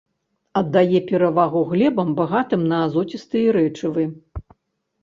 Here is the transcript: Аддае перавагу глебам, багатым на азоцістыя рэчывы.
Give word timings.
Аддае 0.61 1.01
перавагу 1.11 1.61
глебам, 1.75 2.09
багатым 2.21 2.61
на 2.73 2.81
азоцістыя 2.87 3.47
рэчывы. 3.61 4.03